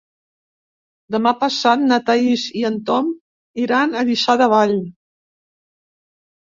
[1.15, 3.13] Demà passat na Thaís i en Tom
[3.67, 4.79] iran a Lliçà de Vall.